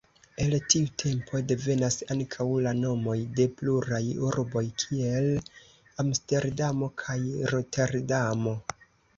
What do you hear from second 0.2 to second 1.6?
El tiu tempo